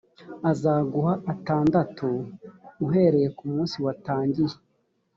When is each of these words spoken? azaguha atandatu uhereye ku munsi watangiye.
azaguha 0.51 1.13
atandatu 1.33 2.07
uhereye 2.85 3.27
ku 3.37 3.43
munsi 3.51 3.75
watangiye. 3.85 4.55